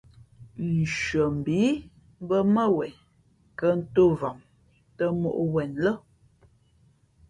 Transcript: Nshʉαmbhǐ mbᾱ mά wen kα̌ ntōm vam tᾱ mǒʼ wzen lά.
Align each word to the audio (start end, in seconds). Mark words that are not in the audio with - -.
Nshʉαmbhǐ 0.75 1.59
mbᾱ 2.23 2.37
mά 2.53 2.63
wen 2.75 2.93
kα̌ 3.59 3.69
ntōm 3.79 4.11
vam 4.19 4.37
tᾱ 4.97 5.05
mǒʼ 5.19 5.37
wzen 5.51 5.71
lά. 5.83 5.93